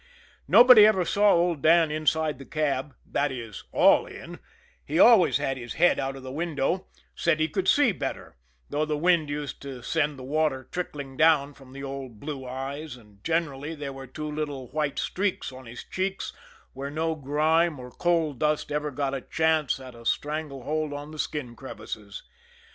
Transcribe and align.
Nobody 0.47 0.83
ever 0.87 1.05
saw 1.05 1.31
old 1.33 1.61
Dan 1.61 1.91
inside 1.91 2.39
the 2.39 2.43
cab, 2.45 2.95
that 3.05 3.31
is, 3.31 3.65
all 3.71 4.07
in 4.07 4.39
he 4.83 4.97
always 4.97 5.37
had 5.37 5.57
his 5.57 5.73
head 5.75 5.99
out 5.99 6.15
of 6.15 6.23
the 6.23 6.31
window 6.31 6.87
said 7.13 7.39
he 7.39 7.47
could 7.47 7.67
see 7.67 7.91
better, 7.91 8.35
though 8.71 8.83
the 8.83 8.97
wind 8.97 9.29
used 9.29 9.61
to 9.61 9.83
send 9.83 10.17
the 10.17 10.23
water 10.23 10.67
trickling 10.71 11.17
down 11.17 11.53
from 11.53 11.71
the 11.71 11.83
old 11.83 12.19
blue 12.19 12.47
eyes, 12.47 12.97
and 12.97 13.23
generally 13.23 13.75
there 13.75 13.93
were 13.93 14.07
two 14.07 14.25
little 14.27 14.69
white 14.69 14.97
streaks 14.97 15.51
on 15.51 15.67
his 15.67 15.83
cheeks 15.83 16.33
where 16.73 16.89
no 16.89 17.13
grime 17.13 17.79
or 17.79 17.91
coal 17.91 18.33
dust 18.33 18.71
ever 18.71 18.89
got 18.89 19.13
a 19.13 19.21
chance 19.21 19.79
at 19.79 19.93
a 19.93 20.03
strangle 20.03 20.63
hold 20.63 20.93
on 20.93 21.11
the 21.11 21.19
skin 21.19 21.55
crevices. 21.55 22.23